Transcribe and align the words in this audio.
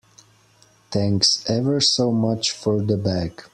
Thanks 0.89 1.45
ever 1.47 1.79
so 1.79 2.11
much 2.11 2.49
for 2.49 2.81
the 2.81 2.97
bag. 2.97 3.43